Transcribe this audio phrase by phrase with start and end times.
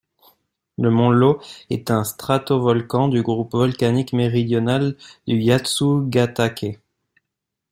[0.79, 1.39] Le mont Iō
[1.69, 6.79] est un stratovolcan du groupe volcanique méridional de Yatsugatake.